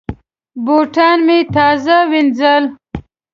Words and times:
بوټان 0.63 1.17
مې 1.27 1.39
تازه 1.55 1.97
وینځل. 2.11 2.63